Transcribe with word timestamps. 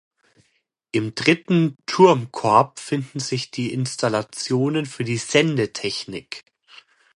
Im 0.91 1.13
dritten 1.13 1.77
Turmkorb 1.85 2.79
finden 2.79 3.19
sich 3.19 3.51
die 3.51 3.71
Installationen 3.71 4.87
für 4.87 5.03
die 5.03 5.17
Sendetechnik. 5.17 6.43